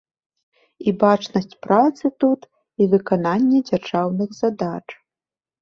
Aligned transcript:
І 0.91 0.93
бачнасць 1.03 1.53
працы 1.67 2.11
тут, 2.23 2.49
і 2.85 2.87
выкананне 2.95 3.59
дзяржаўных 3.69 4.29
задач. 4.43 4.87